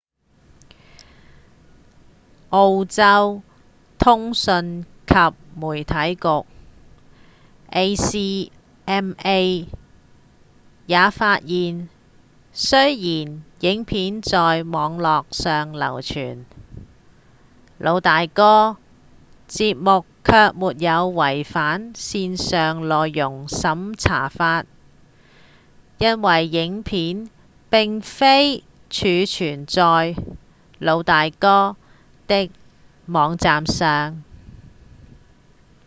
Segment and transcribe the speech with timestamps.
[2.49, 3.43] 澳洲
[3.99, 5.15] 通訊及
[5.55, 6.45] 媒體局
[7.69, 9.67] acma
[10.87, 11.87] 也發現
[12.51, 16.13] 雖然影片在網路上流傳
[17.77, 18.77] 《老大哥》
[19.47, 24.65] 節目卻沒有違反線上內容審查法
[25.99, 27.29] 因為影片
[27.69, 29.81] 並非儲存在
[30.79, 31.77] 《老大哥》
[32.27, 32.49] 的
[33.07, 34.23] 網站上